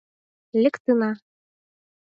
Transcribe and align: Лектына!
Лектына! 0.61 1.11